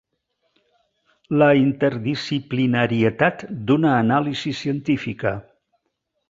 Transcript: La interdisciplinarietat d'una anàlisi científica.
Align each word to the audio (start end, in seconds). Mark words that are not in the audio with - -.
La 1.41 1.49
interdisciplinarietat 1.59 3.45
d'una 3.69 3.93
anàlisi 3.99 4.55
científica. 4.63 5.37